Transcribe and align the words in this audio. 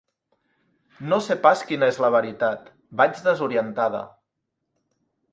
No 1.09 1.17
sé 1.25 1.35
pas 1.43 1.59
quina 1.71 1.89
és 1.93 1.99
la 2.05 2.09
veritat, 2.15 2.71
vaig 3.01 3.21
desorientada. 3.27 4.01